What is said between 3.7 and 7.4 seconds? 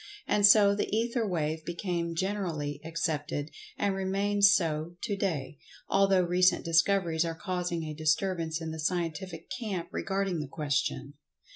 and remains so to day, although recent discoveries are